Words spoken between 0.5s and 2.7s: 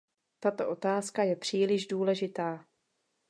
otázka je příliš důležitá.